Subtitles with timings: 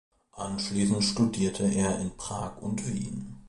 [0.31, 3.35] Anschließend studierte er in Prag und Wien.